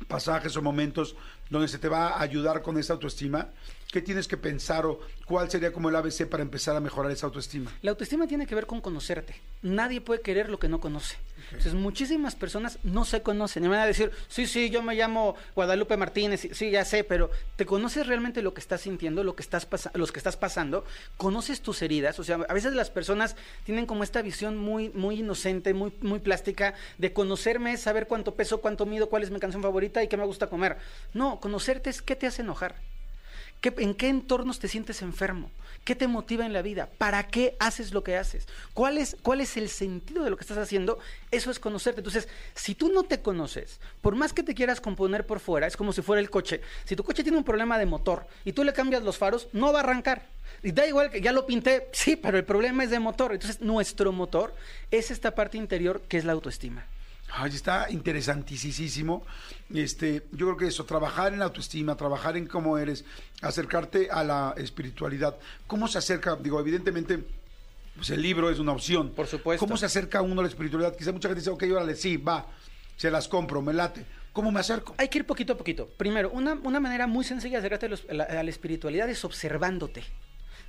pasajes 0.08 0.56
o 0.56 0.62
momentos 0.62 1.16
donde 1.50 1.68
se 1.68 1.78
te 1.78 1.88
va 1.88 2.08
a 2.08 2.22
ayudar 2.22 2.62
con 2.62 2.78
esa 2.78 2.94
autoestima. 2.94 3.48
¿Qué 3.94 4.02
tienes 4.02 4.26
que 4.26 4.36
pensar 4.36 4.86
o 4.86 4.98
cuál 5.24 5.48
sería 5.48 5.72
como 5.72 5.88
el 5.88 5.94
ABC 5.94 6.26
para 6.26 6.42
empezar 6.42 6.74
a 6.74 6.80
mejorar 6.80 7.12
esa 7.12 7.26
autoestima? 7.26 7.72
La 7.80 7.92
autoestima 7.92 8.26
tiene 8.26 8.44
que 8.44 8.56
ver 8.56 8.66
con 8.66 8.80
conocerte. 8.80 9.36
Nadie 9.62 10.00
puede 10.00 10.20
querer 10.20 10.50
lo 10.50 10.58
que 10.58 10.68
no 10.68 10.80
conoce. 10.80 11.16
Entonces, 11.44 11.74
muchísimas 11.74 12.34
personas 12.34 12.80
no 12.82 13.04
se 13.04 13.22
conocen. 13.22 13.62
Y 13.62 13.68
me 13.68 13.76
van 13.76 13.84
a 13.84 13.86
decir, 13.86 14.10
sí, 14.26 14.48
sí, 14.48 14.68
yo 14.68 14.82
me 14.82 14.96
llamo 14.96 15.36
Guadalupe 15.54 15.96
Martínez, 15.96 16.48
sí, 16.50 16.72
ya 16.72 16.84
sé, 16.84 17.04
pero 17.04 17.30
¿te 17.54 17.66
conoces 17.66 18.08
realmente 18.08 18.42
lo 18.42 18.52
que 18.52 18.60
estás 18.60 18.80
sintiendo, 18.80 19.22
lo 19.22 19.36
que 19.36 19.44
estás, 19.44 19.68
los 19.94 20.10
que 20.10 20.18
estás 20.18 20.36
pasando? 20.36 20.84
¿Conoces 21.16 21.60
tus 21.60 21.80
heridas? 21.80 22.18
O 22.18 22.24
sea, 22.24 22.40
a 22.48 22.52
veces 22.52 22.72
las 22.72 22.90
personas 22.90 23.36
tienen 23.62 23.86
como 23.86 24.02
esta 24.02 24.22
visión 24.22 24.58
muy, 24.58 24.88
muy 24.88 25.20
inocente, 25.20 25.72
muy, 25.72 25.92
muy 26.00 26.18
plástica, 26.18 26.74
de 26.98 27.12
conocerme 27.12 27.74
es 27.74 27.82
saber 27.82 28.08
cuánto 28.08 28.34
peso, 28.34 28.60
cuánto 28.60 28.86
mido, 28.86 29.08
cuál 29.08 29.22
es 29.22 29.30
mi 29.30 29.38
canción 29.38 29.62
favorita 29.62 30.02
y 30.02 30.08
qué 30.08 30.16
me 30.16 30.24
gusta 30.24 30.48
comer. 30.48 30.78
No, 31.12 31.38
conocerte 31.38 31.90
es 31.90 32.02
qué 32.02 32.16
te 32.16 32.26
hace 32.26 32.42
enojar. 32.42 32.74
¿Qué- 33.64 33.72
¿En 33.78 33.94
qué 33.94 34.08
entornos 34.10 34.58
te 34.58 34.68
sientes 34.68 35.00
enfermo? 35.00 35.50
¿Qué 35.84 35.94
te 35.94 36.06
motiva 36.06 36.44
en 36.44 36.52
la 36.52 36.60
vida? 36.60 36.90
¿Para 36.98 37.28
qué 37.28 37.56
haces 37.58 37.94
lo 37.94 38.04
que 38.04 38.18
haces? 38.18 38.46
¿Cuál 38.74 38.98
es, 38.98 39.16
¿Cuál 39.22 39.40
es 39.40 39.56
el 39.56 39.70
sentido 39.70 40.22
de 40.22 40.28
lo 40.28 40.36
que 40.36 40.42
estás 40.42 40.58
haciendo? 40.58 40.98
Eso 41.30 41.50
es 41.50 41.58
conocerte. 41.58 42.00
Entonces, 42.00 42.28
si 42.54 42.74
tú 42.74 42.90
no 42.92 43.04
te 43.04 43.22
conoces, 43.22 43.80
por 44.02 44.16
más 44.16 44.34
que 44.34 44.42
te 44.42 44.54
quieras 44.54 44.82
componer 44.82 45.24
por 45.24 45.40
fuera, 45.40 45.66
es 45.66 45.78
como 45.78 45.94
si 45.94 46.02
fuera 46.02 46.20
el 46.20 46.28
coche. 46.28 46.60
Si 46.84 46.94
tu 46.94 47.04
coche 47.04 47.22
tiene 47.22 47.38
un 47.38 47.44
problema 47.44 47.78
de 47.78 47.86
motor 47.86 48.26
y 48.44 48.52
tú 48.52 48.64
le 48.64 48.74
cambias 48.74 49.02
los 49.02 49.16
faros, 49.16 49.48
no 49.54 49.72
va 49.72 49.78
a 49.80 49.82
arrancar. 49.82 50.26
Y 50.62 50.72
da 50.72 50.86
igual 50.86 51.10
que 51.10 51.22
ya 51.22 51.32
lo 51.32 51.46
pinté, 51.46 51.88
sí, 51.92 52.16
pero 52.16 52.36
el 52.36 52.44
problema 52.44 52.84
es 52.84 52.90
de 52.90 52.98
motor. 52.98 53.32
Entonces, 53.32 53.62
nuestro 53.62 54.12
motor 54.12 54.54
es 54.90 55.10
esta 55.10 55.34
parte 55.34 55.56
interior 55.56 56.02
que 56.06 56.18
es 56.18 56.26
la 56.26 56.32
autoestima. 56.32 56.84
Ay, 57.32 57.50
está 57.52 57.86
interesantísimo. 57.90 59.24
Este, 59.72 60.26
yo 60.32 60.46
creo 60.46 60.56
que 60.56 60.66
eso, 60.68 60.84
trabajar 60.84 61.32
en 61.32 61.40
la 61.40 61.46
autoestima, 61.46 61.96
trabajar 61.96 62.36
en 62.36 62.46
cómo 62.46 62.78
eres, 62.78 63.04
acercarte 63.42 64.08
a 64.10 64.22
la 64.22 64.54
espiritualidad. 64.56 65.36
¿Cómo 65.66 65.88
se 65.88 65.98
acerca? 65.98 66.36
Digo, 66.36 66.60
evidentemente, 66.60 67.24
pues 67.96 68.10
el 68.10 68.22
libro 68.22 68.50
es 68.50 68.58
una 68.60 68.72
opción. 68.72 69.10
Por 69.10 69.26
supuesto. 69.26 69.64
¿Cómo 69.66 69.76
se 69.76 69.86
acerca 69.86 70.22
uno 70.22 70.40
a 70.40 70.44
la 70.44 70.48
espiritualidad? 70.48 70.96
Quizá 70.96 71.10
mucha 71.12 71.28
gente 71.28 71.40
dice, 71.40 71.50
ok, 71.50 71.64
órale, 71.72 71.96
sí, 71.96 72.16
va, 72.18 72.46
se 72.96 73.10
las 73.10 73.26
compro, 73.26 73.60
me 73.62 73.72
late. 73.72 74.04
¿Cómo 74.32 74.50
me 74.52 74.60
acerco? 74.60 74.94
Hay 74.98 75.08
que 75.08 75.18
ir 75.18 75.26
poquito 75.26 75.52
a 75.54 75.56
poquito. 75.56 75.88
Primero, 75.96 76.30
una, 76.30 76.54
una 76.54 76.80
manera 76.80 77.06
muy 77.06 77.24
sencilla 77.24 77.60
de 77.60 77.66
acercarte 77.66 77.86
a, 77.86 77.88
los- 77.88 78.04
a 78.08 78.14
la, 78.14 78.24
a 78.24 78.42
la 78.42 78.50
espiritualidad 78.50 79.08
es 79.08 79.24
observándote. 79.24 80.02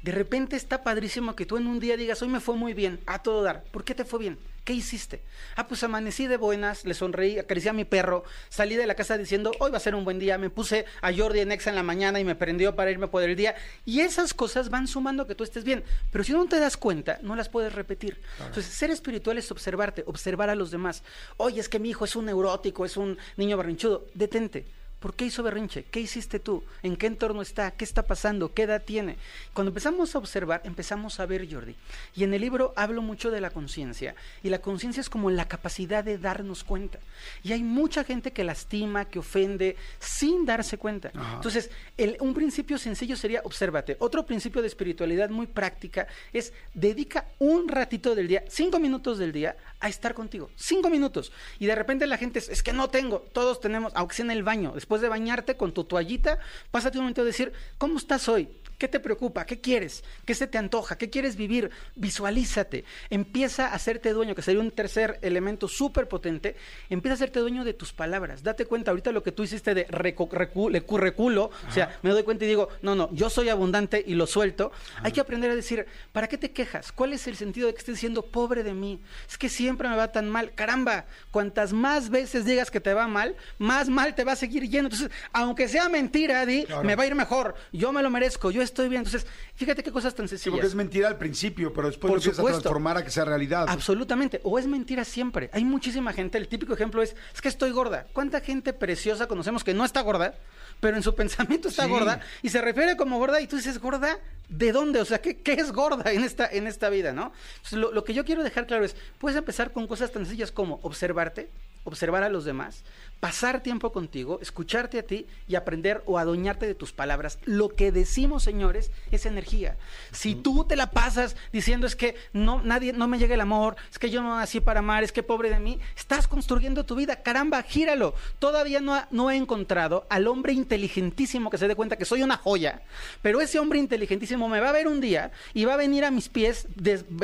De 0.05 0.11
repente 0.11 0.55
está 0.55 0.83
padrísimo 0.83 1.35
que 1.35 1.47
tú 1.47 1.57
en 1.57 1.65
un 1.65 1.79
día 1.79 1.97
digas, 1.97 2.21
hoy 2.21 2.27
me 2.27 2.39
fue 2.39 2.55
muy 2.55 2.75
bien, 2.75 2.99
a 3.07 3.23
todo 3.23 3.41
dar. 3.41 3.63
¿Por 3.63 3.83
qué 3.83 3.95
te 3.95 4.05
fue 4.05 4.19
bien? 4.19 4.37
¿Qué 4.63 4.71
hiciste? 4.71 5.23
Ah, 5.55 5.67
pues 5.67 5.81
amanecí 5.81 6.27
de 6.27 6.37
buenas, 6.37 6.85
le 6.85 6.93
sonreí, 6.93 7.39
acaricié 7.39 7.71
a 7.71 7.73
mi 7.73 7.85
perro, 7.85 8.23
salí 8.49 8.75
de 8.75 8.85
la 8.85 8.93
casa 8.93 9.17
diciendo, 9.17 9.51
hoy 9.59 9.71
va 9.71 9.77
a 9.77 9.79
ser 9.79 9.95
un 9.95 10.05
buen 10.05 10.19
día, 10.19 10.37
me 10.37 10.51
puse 10.51 10.85
a 11.01 11.11
Jordi 11.11 11.39
en 11.39 11.51
Exa 11.51 11.71
en 11.71 11.75
la 11.75 11.81
mañana 11.81 12.19
y 12.19 12.23
me 12.23 12.35
prendió 12.35 12.75
para 12.75 12.91
irme 12.91 13.07
por 13.07 13.23
el 13.23 13.35
día. 13.35 13.55
Y 13.83 14.01
esas 14.01 14.35
cosas 14.35 14.69
van 14.69 14.87
sumando 14.87 15.25
que 15.25 15.33
tú 15.33 15.43
estés 15.43 15.63
bien. 15.63 15.83
Pero 16.11 16.23
si 16.23 16.33
no 16.33 16.45
te 16.45 16.59
das 16.59 16.77
cuenta, 16.77 17.17
no 17.23 17.35
las 17.35 17.49
puedes 17.49 17.73
repetir. 17.73 18.21
Entonces, 18.37 18.71
ser 18.71 18.91
espiritual 18.91 19.39
es 19.39 19.49
observarte, 19.49 20.03
observar 20.05 20.51
a 20.51 20.55
los 20.55 20.69
demás. 20.69 21.01
Oye, 21.37 21.59
es 21.59 21.67
que 21.67 21.79
mi 21.79 21.89
hijo 21.89 22.05
es 22.05 22.15
un 22.15 22.25
neurótico, 22.25 22.85
es 22.85 22.95
un 22.95 23.17
niño 23.37 23.57
berrinchudo. 23.57 24.05
Detente. 24.13 24.67
¿Por 25.05 25.13
qué 25.13 25.25
hizo 25.25 25.43
berrinche? 25.43 25.83
¿Qué 25.83 25.99
hiciste 25.99 26.39
tú? 26.39 26.63
¿En 26.81 26.95
qué 26.95 27.05
entorno 27.05 27.43
está? 27.43 27.69
¿Qué 27.69 27.83
está 27.85 28.01
pasando? 28.01 28.55
¿Qué 28.55 28.63
edad 28.63 28.81
tiene? 28.83 29.17
Cuando 29.53 29.69
empezamos 29.69 30.15
a 30.15 30.17
observar, 30.17 30.61
empezamos 30.63 31.19
a 31.19 31.27
ver, 31.27 31.47
Jordi. 31.47 31.75
Y 32.15 32.23
en 32.23 32.33
el 32.33 32.41
libro 32.41 32.73
hablo 32.75 33.03
mucho 33.03 33.29
de 33.29 33.39
la 33.39 33.51
conciencia. 33.51 34.15
Y 34.41 34.49
la 34.49 34.57
conciencia 34.57 35.01
es 35.01 35.09
como 35.11 35.29
la 35.29 35.47
capacidad 35.47 36.03
de 36.03 36.17
darnos 36.17 36.63
cuenta. 36.63 36.97
Y 37.43 37.51
hay 37.53 37.61
mucha 37.61 38.03
gente 38.03 38.31
que 38.31 38.43
lastima, 38.43 39.05
que 39.05 39.19
ofende, 39.19 39.75
sin 39.99 40.43
darse 40.43 40.79
cuenta. 40.79 41.11
Ajá. 41.13 41.35
Entonces, 41.35 41.69
el- 41.97 42.17
un 42.19 42.33
principio 42.33 42.79
sencillo 42.79 43.15
sería 43.15 43.41
obsérvate. 43.43 43.97
Otro 43.99 44.25
principio 44.25 44.63
de 44.63 44.69
espiritualidad 44.69 45.29
muy 45.29 45.45
práctica 45.45 46.07
es 46.33 46.51
dedica 46.73 47.25
un 47.37 47.67
ratito 47.67 48.15
del 48.15 48.27
día, 48.27 48.43
cinco 48.49 48.79
minutos 48.79 49.19
del 49.19 49.31
día, 49.31 49.55
a 49.85 49.89
estar 49.89 50.13
contigo. 50.13 50.49
Cinco 50.55 50.89
minutos. 50.89 51.31
Y 51.59 51.65
de 51.67 51.75
repente 51.75 52.07
la 52.07 52.17
gente 52.17 52.39
es, 52.39 52.49
es 52.49 52.63
que 52.63 52.73
no 52.73 52.89
tengo. 52.89 53.19
Todos 53.33 53.59
tenemos, 53.59 53.93
aunque 53.95 54.15
sea 54.15 54.25
en 54.25 54.31
el 54.31 54.43
baño, 54.43 54.71
después 54.73 55.01
de 55.01 55.09
bañarte 55.09 55.57
con 55.57 55.73
tu 55.73 55.83
toallita, 55.83 56.39
pásate 56.71 56.97
un 56.97 57.03
momento 57.03 57.21
a 57.21 57.25
decir, 57.25 57.53
¿cómo 57.77 57.97
estás 57.97 58.27
hoy? 58.27 58.49
¿Qué 58.85 58.89
te 58.89 58.99
preocupa? 58.99 59.47
¿Qué 59.47 59.59
quieres? 59.59 60.03
¿Qué 60.25 60.35
se 60.35 60.45
te 60.45 60.59
antoja? 60.59 60.95
¿Qué 60.95 61.09
quieres 61.09 61.35
vivir? 61.35 61.71
Visualízate. 61.95 62.85
Empieza 63.09 63.69
a 63.69 63.73
hacerte 63.73 64.13
dueño, 64.13 64.35
que 64.35 64.43
sería 64.43 64.61
un 64.61 64.69
tercer 64.69 65.17
elemento 65.23 65.67
súper 65.67 66.07
potente. 66.07 66.55
Empieza 66.91 67.13
a 67.13 67.15
hacerte 67.15 67.39
dueño 67.39 67.63
de 67.63 67.73
tus 67.73 67.93
palabras. 67.93 68.43
Date 68.43 68.67
cuenta 68.67 68.91
ahorita 68.91 69.11
lo 69.11 69.23
que 69.23 69.31
tú 69.31 69.41
hiciste 69.41 69.73
de 69.73 69.87
reco- 69.87 70.29
recu- 70.29 70.69
lecu- 70.69 70.99
reculo. 70.99 71.49
O 71.67 71.71
sea, 71.71 71.97
me 72.03 72.11
doy 72.11 72.21
cuenta 72.21 72.45
y 72.45 72.47
digo, 72.47 72.69
no, 72.83 72.93
no, 72.93 73.09
yo 73.11 73.31
soy 73.31 73.49
abundante 73.49 74.03
y 74.05 74.13
lo 74.13 74.27
suelto. 74.27 74.71
Hay 75.01 75.11
que 75.11 75.19
aprender 75.19 75.49
a 75.49 75.55
decir, 75.55 75.87
¿para 76.11 76.27
qué 76.27 76.37
te 76.37 76.51
quejas? 76.51 76.91
¿Cuál 76.91 77.13
es 77.13 77.25
el 77.25 77.35
sentido 77.37 77.65
de 77.65 77.73
que 77.73 77.79
estés 77.79 77.95
diciendo 77.95 78.21
pobre 78.21 78.61
de 78.61 78.75
mí? 78.75 79.01
Es 79.27 79.35
que 79.39 79.49
siempre 79.49 79.89
me 79.89 79.95
va 79.95 80.11
tan 80.11 80.29
mal. 80.29 80.53
Caramba, 80.53 81.05
cuantas 81.31 81.73
más 81.73 82.11
veces 82.11 82.45
digas 82.45 82.69
que 82.69 82.79
te 82.79 82.93
va 82.93 83.07
mal, 83.07 83.35
más 83.57 83.89
mal 83.89 84.13
te 84.13 84.23
va 84.23 84.33
a 84.33 84.35
seguir 84.35 84.69
yendo. 84.69 84.89
Entonces, 84.91 85.09
aunque 85.33 85.67
sea 85.67 85.89
mentira, 85.89 86.45
di, 86.45 86.65
Claro. 86.65 86.83
me 86.83 86.95
va 86.95 87.01
a 87.01 87.07
ir 87.07 87.15
mejor. 87.15 87.55
Yo 87.73 87.91
me 87.91 88.03
lo 88.03 88.11
merezco, 88.11 88.51
yo 88.51 88.61
estoy 88.61 88.74
bien. 88.83 89.01
Entonces, 89.05 89.25
fíjate 89.55 89.81
qué 89.83 89.91
cosas 89.91 90.13
tan 90.15 90.27
Sí, 90.27 90.31
sencillas. 90.37 90.53
porque 90.53 90.67
es 90.67 90.75
mentira 90.75 91.07
al 91.07 91.17
principio, 91.17 91.73
pero 91.73 91.87
después 91.87 92.09
Por 92.11 92.17
lo 92.19 92.23
empiezas 92.23 92.39
a 92.39 92.47
transformar 92.47 92.97
a 92.97 93.03
que 93.03 93.11
sea 93.11 93.25
realidad. 93.25 93.65
Absolutamente. 93.67 94.41
O 94.43 94.59
es 94.59 94.67
mentira 94.67 95.03
siempre. 95.05 95.49
Hay 95.53 95.63
muchísima 95.65 96.13
gente. 96.13 96.37
El 96.37 96.47
típico 96.47 96.73
ejemplo 96.73 97.01
es, 97.01 97.15
es 97.33 97.41
que 97.41 97.47
estoy 97.49 97.71
gorda. 97.71 98.07
¿Cuánta 98.13 98.41
gente 98.41 98.73
preciosa 98.73 99.27
conocemos 99.27 99.63
que 99.63 99.73
no 99.73 99.85
está 99.85 100.01
gorda, 100.01 100.35
pero 100.79 100.97
en 100.97 101.03
su 101.03 101.15
pensamiento 101.15 101.69
está 101.69 101.83
Sí. 101.85 101.89
gorda 101.89 102.19
y 102.41 102.49
se 102.49 102.61
refiere 102.61 102.95
como 102.97 103.17
gorda 103.17 103.41
y 103.41 103.47
tú 103.47 103.55
dices, 103.55 103.79
¿gorda? 103.79 104.17
¿De 104.49 104.71
dónde? 104.71 105.01
O 105.01 105.05
sea, 105.05 105.19
¿qué, 105.19 105.37
qué 105.37 105.53
es 105.53 105.71
gorda 105.71 106.11
en 106.11 106.23
esta, 106.23 106.45
en 106.47 106.67
esta 106.67 106.89
vida, 106.89 107.13
no? 107.13 107.31
Entonces, 107.57 107.79
lo, 107.79 107.91
lo 107.91 108.03
que 108.03 108.13
yo 108.13 108.25
quiero 108.25 108.43
dejar 108.43 108.67
claro 108.67 108.85
es, 108.85 108.95
puedes 109.17 109.37
empezar 109.37 109.71
con 109.71 109.87
cosas 109.87 110.11
tan 110.11 110.23
sencillas 110.25 110.51
como 110.51 110.79
observarte, 110.83 111.49
observar 111.83 112.23
a 112.23 112.29
los 112.29 112.45
demás, 112.45 112.83
pasar 113.19 113.63
tiempo 113.63 113.91
contigo, 113.91 114.39
escucharte 114.41 114.99
a 114.99 115.03
ti 115.03 115.25
y 115.47 115.55
aprender 115.55 116.03
o 116.05 116.19
adueñarte 116.19 116.67
de 116.67 116.75
tus 116.75 116.91
palabras. 116.93 117.39
Lo 117.45 117.69
que 117.69 117.91
decimos, 117.91 118.43
señores, 118.43 118.91
es 119.11 119.25
energía. 119.25 119.77
Si 120.11 120.35
tú 120.35 120.65
te 120.65 120.75
la 120.75 120.91
pasas 120.91 121.35
diciendo 121.51 121.87
es 121.87 121.95
que 121.95 122.15
no 122.33 122.61
nadie 122.61 122.93
no 122.93 123.07
me 123.07 123.17
llega 123.17 123.33
el 123.33 123.41
amor, 123.41 123.75
es 123.91 123.97
que 123.97 124.09
yo 124.11 124.21
no 124.21 124.35
nací 124.37 124.59
para 124.59 124.79
amar, 124.79 125.03
es 125.03 125.11
que 125.11 125.23
pobre 125.23 125.49
de 125.49 125.59
mí, 125.59 125.79
estás 125.97 126.27
construyendo 126.27 126.83
tu 126.85 126.95
vida. 126.95 127.15
Caramba, 127.23 127.61
gíralo. 127.63 128.13
Todavía 128.39 128.79
no, 128.79 128.93
ha- 128.93 129.07
no 129.11 129.31
he 129.31 129.35
encontrado 129.35 130.05
al 130.09 130.27
hombre 130.27 130.53
inteligentísimo 130.53 131.49
que 131.49 131.57
se 131.57 131.67
dé 131.67 131.75
cuenta 131.75 131.95
que 131.97 132.05
soy 132.05 132.21
una 132.21 132.37
joya, 132.37 132.81
pero 133.21 133.41
ese 133.41 133.57
hombre 133.59 133.79
inteligentísimo 133.79 134.47
me 134.49 134.59
va 134.59 134.69
a 134.69 134.73
ver 134.73 134.87
un 134.87 135.01
día 135.01 135.31
y 135.53 135.65
va 135.65 135.73
a 135.73 135.77
venir 135.77 136.05
a 136.05 136.11
mis 136.11 136.29
pies 136.29 136.67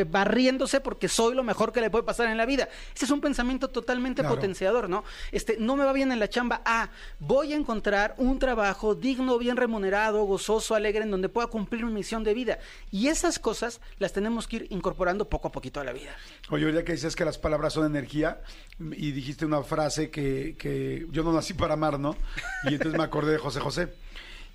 barriéndose 0.07 0.79
porque 0.79 1.07
soy 1.07 1.35
lo 1.35 1.43
mejor 1.43 1.71
que 1.71 1.81
le 1.81 1.89
puede 1.89 2.03
pasar 2.03 2.27
en 2.27 2.37
la 2.37 2.45
vida. 2.45 2.69
Ese 2.95 3.05
es 3.05 3.11
un 3.11 3.21
pensamiento 3.21 3.69
totalmente 3.69 4.21
Claro. 4.21 4.35
potenciador, 4.35 4.89
¿no? 4.89 5.03
Este, 5.31 5.57
no 5.59 5.75
me 5.75 5.83
va 5.83 5.90
bien 5.93 6.11
en 6.11 6.19
la 6.19 6.29
chamba. 6.29 6.61
Ah, 6.65 6.89
voy 7.19 7.53
a 7.53 7.55
encontrar 7.55 8.15
un 8.17 8.39
trabajo 8.39 8.95
digno, 8.95 9.37
bien 9.37 9.57
remunerado, 9.57 10.23
gozoso, 10.23 10.75
alegre, 10.75 11.03
en 11.03 11.11
donde 11.11 11.29
pueda 11.29 11.47
cumplir 11.47 11.85
mi 11.85 11.91
misión 11.91 12.23
de 12.23 12.33
vida. 12.33 12.59
Y 12.91 13.07
esas 13.07 13.39
cosas 13.39 13.81
las 13.99 14.13
tenemos 14.13 14.47
que 14.47 14.57
ir 14.57 14.67
incorporando 14.69 15.29
poco 15.29 15.47
a 15.47 15.51
poquito 15.51 15.79
a 15.79 15.83
la 15.83 15.93
vida. 15.93 16.15
Oye, 16.49 16.65
ahorita 16.65 16.83
que 16.83 16.93
dices 16.93 17.15
que 17.15 17.25
las 17.25 17.37
palabras 17.37 17.73
son 17.73 17.85
energía, 17.85 18.41
y 18.79 19.11
dijiste 19.11 19.45
una 19.45 19.63
frase 19.63 20.09
que, 20.09 20.55
que 20.57 21.05
yo 21.11 21.23
no 21.23 21.33
nací 21.33 21.53
para 21.53 21.73
amar, 21.73 21.99
¿no? 21.99 22.15
Y 22.63 22.73
entonces 22.73 22.97
me 22.97 23.03
acordé 23.03 23.33
de 23.33 23.37
José 23.37 23.59
José. 23.59 23.93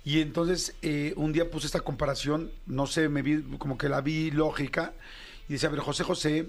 Y 0.03 0.21
entonces 0.21 0.75
eh, 0.81 1.13
un 1.17 1.33
día 1.33 1.49
puse 1.49 1.67
esta 1.67 1.81
comparación, 1.81 2.51
no 2.65 2.87
sé, 2.87 3.09
me 3.09 3.21
vi, 3.21 3.41
como 3.57 3.77
que 3.77 3.89
la 3.89 4.01
vi 4.01 4.31
lógica, 4.31 4.93
y 5.49 5.53
decía, 5.53 5.69
a 5.69 5.71
ver, 5.71 5.81
José 5.81 6.03
José, 6.03 6.47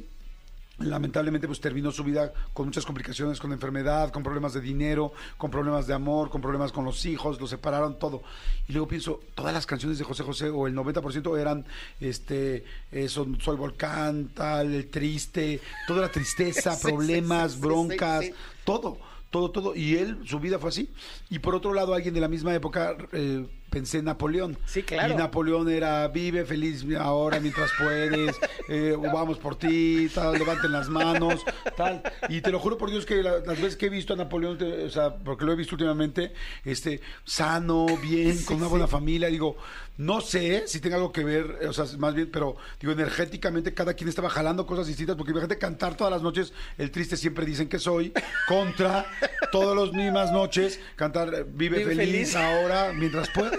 lamentablemente 0.79 1.47
pues 1.47 1.61
terminó 1.61 1.91
su 1.91 2.05
vida 2.05 2.33
con 2.53 2.67
muchas 2.67 2.85
complicaciones, 2.85 3.41
con 3.41 3.53
enfermedad, 3.53 4.11
con 4.11 4.23
problemas 4.23 4.55
de 4.55 4.61
dinero, 4.61 5.13
con 5.37 5.51
problemas 5.51 5.87
de 5.87 5.95
amor, 5.95 6.31
con 6.31 6.41
problemas 6.41 6.73
con 6.73 6.85
los 6.85 7.05
hijos, 7.07 7.41
lo 7.41 7.47
separaron 7.47 7.99
todo. 7.99 8.23
Y 8.69 8.73
luego 8.73 8.87
pienso, 8.89 9.21
todas 9.35 9.53
las 9.53 9.67
canciones 9.67 9.99
de 9.99 10.05
José 10.05 10.23
José 10.23 10.51
o 10.51 10.67
el 10.67 10.75
90% 10.75 11.39
eran 11.39 11.65
este 12.01 12.65
eso, 12.93 13.27
Soy 13.41 13.57
volcán, 13.57 14.31
tal, 14.35 14.75
el 14.75 14.89
triste, 14.89 15.61
toda 15.87 16.03
la 16.03 16.13
tristeza, 16.13 16.79
problemas, 16.83 17.59
broncas, 17.59 18.27
todo, 18.65 18.99
todo, 19.31 19.51
todo. 19.51 19.75
Y 19.75 19.97
él, 19.97 20.19
su 20.25 20.39
vida 20.39 20.59
fue 20.59 20.71
así. 20.71 20.91
Y 21.29 21.41
por 21.41 21.55
otro 21.55 21.75
lado, 21.75 21.95
alguien 21.95 22.15
de 22.15 22.21
la 22.21 22.29
misma 22.29 22.55
época, 22.55 22.97
eh, 23.13 23.47
pensé 23.71 23.99
en 23.99 24.07
Napoleón. 24.07 24.57
Sí, 24.67 24.83
claro. 24.83 25.13
Y 25.13 25.17
Napoleón 25.17 25.69
era, 25.71 26.09
vive 26.09 26.45
feliz 26.45 26.85
ahora 26.99 27.39
mientras 27.41 27.71
puedes, 27.79 28.35
eh, 28.69 28.97
vamos 29.13 29.39
por 29.39 29.57
ti, 29.57 30.09
tal, 30.15 30.39
levanten 30.39 30.73
las 30.73 30.89
manos, 30.89 31.43
tal. 31.77 32.03
Y 32.29 32.41
te 32.41 32.51
lo 32.51 32.59
juro 32.59 32.79
por 32.79 32.91
Dios 32.91 33.05
que 33.07 33.23
la- 33.23 33.39
las 33.39 33.61
veces 33.61 33.77
que 33.77 33.87
he 33.87 33.91
visto 33.91 34.15
a 34.15 34.17
Napoleón, 34.17 34.59
te- 34.59 34.85
o 34.85 34.91
sea, 34.91 35.15
porque 35.17 35.45
lo 35.45 35.53
he 35.53 35.57
visto 35.57 35.75
últimamente, 35.75 36.33
este, 36.65 37.01
sano, 37.25 37.87
bien, 38.03 38.43
con 38.45 38.57
una 38.57 38.67
buena 38.69 38.87
familia, 38.87 39.29
digo, 39.29 39.57
no 39.99 40.21
sé 40.21 40.69
si 40.69 40.79
tenga 40.81 40.95
algo 40.97 41.11
que 41.13 41.25
ver, 41.25 41.59
o 41.69 41.73
sea, 41.73 41.85
más 41.99 42.15
bien, 42.15 42.31
pero 42.33 42.57
digo, 42.81 42.93
energéticamente 42.93 43.75
cada 43.75 43.95
quien 43.95 44.09
estaba 44.09 44.31
jalando 44.31 44.65
cosas 44.65 44.87
distintas, 44.87 45.17
porque 45.17 45.33
imagínate 45.33 45.59
cantar 45.59 45.97
todas 45.97 46.13
las 46.13 46.23
noches, 46.23 46.53
el 46.79 46.91
triste 46.93 47.17
siempre 47.17 47.45
dicen 47.45 47.69
que 47.69 47.81
soy, 47.81 48.13
contra, 48.47 49.07
todas 49.51 49.77
las 49.77 49.93
mismas 49.93 50.31
noches, 50.31 50.79
cantar 50.95 51.45
vive, 51.47 51.79
Vive 51.79 51.97
feliz, 51.97 52.33
feliz. 52.33 52.37
ahora 52.37 52.93
mientras 52.95 53.29
puedes. 53.31 53.58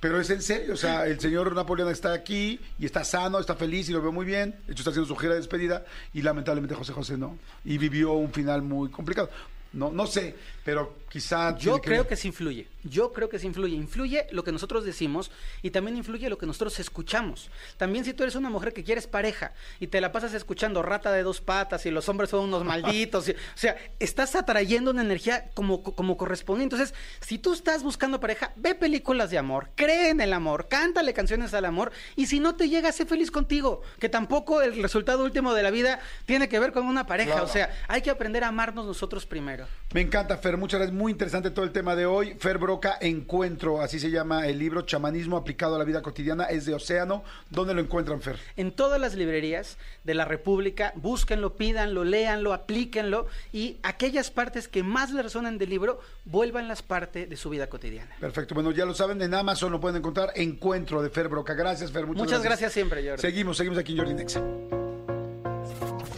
Pero 0.00 0.20
es 0.20 0.28
en 0.30 0.42
serio, 0.42 0.74
o 0.74 0.76
sea, 0.76 1.06
el 1.06 1.20
señor 1.20 1.54
Napoleón 1.54 1.88
está 1.88 2.12
aquí 2.12 2.58
y 2.76 2.86
está 2.86 3.04
sano, 3.04 3.38
está 3.38 3.54
feliz 3.54 3.88
y 3.88 3.92
lo 3.92 4.02
veo 4.02 4.10
muy 4.10 4.26
bien. 4.26 4.50
De 4.66 4.72
hecho, 4.72 4.80
está 4.80 4.90
haciendo 4.90 5.06
su 5.06 5.14
gira 5.14 5.34
de 5.34 5.38
despedida 5.38 5.84
y 6.12 6.22
lamentablemente 6.22 6.74
José 6.74 6.92
José 6.92 7.16
no. 7.16 7.38
Y 7.64 7.78
vivió 7.78 8.14
un 8.14 8.32
final 8.32 8.62
muy 8.62 8.90
complicado. 8.90 9.30
No, 9.72 9.92
no 9.92 10.08
sé, 10.08 10.34
pero 10.64 10.98
quizá... 11.08 11.56
Yo 11.56 11.78
creo 11.80 11.98
ver. 11.98 12.08
que 12.08 12.16
sí 12.16 12.28
influye. 12.28 12.66
Yo 12.84 13.12
creo 13.12 13.28
que 13.28 13.38
sí 13.38 13.46
influye. 13.46 13.76
Influye 13.76 14.26
lo 14.32 14.44
que 14.44 14.52
nosotros 14.52 14.84
decimos 14.84 15.30
y 15.62 15.70
también 15.70 15.96
influye 15.96 16.28
lo 16.28 16.38
que 16.38 16.46
nosotros 16.46 16.78
escuchamos. 16.80 17.50
También 17.76 18.04
si 18.04 18.12
tú 18.12 18.22
eres 18.22 18.34
una 18.34 18.50
mujer 18.50 18.72
que 18.72 18.84
quieres 18.84 19.06
pareja 19.06 19.52
y 19.80 19.86
te 19.86 20.00
la 20.00 20.12
pasas 20.12 20.34
escuchando 20.34 20.82
rata 20.82 21.12
de 21.12 21.22
dos 21.22 21.40
patas 21.40 21.86
y 21.86 21.90
los 21.90 22.08
hombres 22.08 22.30
son 22.30 22.40
unos 22.44 22.64
malditos, 22.64 23.28
y- 23.28 23.32
o 23.32 23.36
sea, 23.54 23.76
estás 23.98 24.34
atrayendo 24.34 24.90
una 24.90 25.02
energía 25.02 25.50
como, 25.54 25.82
como 25.82 26.16
corresponde. 26.16 26.64
Entonces, 26.64 26.94
si 27.20 27.38
tú 27.38 27.52
estás 27.52 27.82
buscando 27.82 28.20
pareja, 28.20 28.52
ve 28.56 28.74
películas 28.74 29.30
de 29.30 29.38
amor, 29.38 29.70
cree 29.74 30.10
en 30.10 30.20
el 30.20 30.32
amor, 30.32 30.68
cántale 30.68 31.12
canciones 31.14 31.54
al 31.54 31.64
amor 31.64 31.92
y 32.16 32.26
si 32.26 32.40
no 32.40 32.56
te 32.56 32.68
llega, 32.68 32.90
sé 32.92 33.06
feliz 33.06 33.30
contigo. 33.30 33.82
Que 33.98 34.08
tampoco 34.08 34.62
el 34.62 34.82
resultado 34.82 35.24
último 35.24 35.54
de 35.54 35.62
la 35.62 35.70
vida 35.70 36.00
tiene 36.26 36.48
que 36.48 36.58
ver 36.58 36.72
con 36.72 36.86
una 36.86 37.06
pareja. 37.06 37.32
Claro. 37.32 37.44
O 37.46 37.48
sea, 37.48 37.70
hay 37.88 38.02
que 38.02 38.10
aprender 38.10 38.44
a 38.44 38.48
amarnos 38.48 38.86
nosotros 38.86 39.26
primero. 39.26 39.66
Me 39.94 40.00
encanta, 40.00 40.36
Fer. 40.36 40.56
Muchas 40.56 40.80
gracias. 40.80 40.96
Muy 40.98 41.12
interesante 41.12 41.50
todo 41.50 41.64
el 41.64 41.72
tema 41.72 41.94
de 41.94 42.06
hoy. 42.06 42.34
Fer 42.38 42.58
Broca, 42.72 42.96
Encuentro, 43.02 43.82
así 43.82 44.00
se 44.00 44.10
llama 44.10 44.46
el 44.46 44.58
libro, 44.58 44.80
Chamanismo 44.80 45.36
aplicado 45.36 45.76
a 45.76 45.78
la 45.78 45.84
vida 45.84 46.00
cotidiana, 46.00 46.44
es 46.44 46.64
de 46.64 46.72
Océano. 46.72 47.22
¿Dónde 47.50 47.74
lo 47.74 47.82
encuentran, 47.82 48.22
Fer? 48.22 48.38
En 48.56 48.72
todas 48.72 48.98
las 48.98 49.14
librerías 49.14 49.76
de 50.04 50.14
la 50.14 50.24
República, 50.24 50.94
búsquenlo, 50.96 51.54
pídanlo, 51.54 52.02
léanlo, 52.02 52.54
aplíquenlo 52.54 53.26
y 53.52 53.76
aquellas 53.82 54.30
partes 54.30 54.68
que 54.68 54.82
más 54.82 55.12
les 55.12 55.22
resuenan 55.22 55.58
del 55.58 55.68
libro, 55.68 56.00
vuélvanlas 56.24 56.80
parte 56.80 57.26
de 57.26 57.36
su 57.36 57.50
vida 57.50 57.66
cotidiana. 57.66 58.10
Perfecto. 58.18 58.54
Bueno, 58.54 58.70
ya 58.70 58.86
lo 58.86 58.94
saben, 58.94 59.20
en 59.20 59.34
Amazon 59.34 59.70
lo 59.70 59.78
pueden 59.78 59.98
encontrar. 59.98 60.32
Encuentro 60.34 61.02
de 61.02 61.10
Fer 61.10 61.28
Broca. 61.28 61.52
Gracias, 61.52 61.92
Fer. 61.92 62.06
Muchas, 62.06 62.24
Muchas 62.24 62.42
gracias 62.42 62.72
siempre, 62.72 63.06
Jordi. 63.06 63.20
Seguimos, 63.20 63.58
seguimos 63.58 63.78
aquí 63.78 63.92
en 63.92 63.98
Jordi 63.98 64.14
Nexa. 64.14 64.42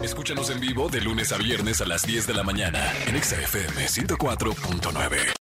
Escúchanos 0.01 0.51
en 0.51 0.61
vivo 0.61 0.89
de 0.89 1.01
lunes 1.01 1.33
a 1.33 1.37
viernes 1.37 1.81
a 1.81 1.85
las 1.85 2.07
10 2.07 2.29
de 2.29 2.35
la 2.35 2.45
mañana 2.45 2.93
en 3.09 3.17
Exa 3.17 3.41
FM 3.41 3.87
104.9. 3.87 5.44